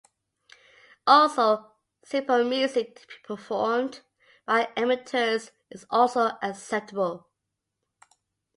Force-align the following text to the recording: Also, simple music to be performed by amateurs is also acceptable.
Also, 1.05 1.73
simple 2.03 2.43
music 2.43 2.95
to 3.01 3.05
be 3.07 3.13
performed 3.23 3.99
by 4.47 4.67
amateurs 4.75 5.51
is 5.69 5.85
also 5.91 6.39
acceptable. 6.41 7.27